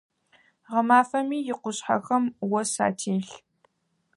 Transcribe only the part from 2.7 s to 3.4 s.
ателъ.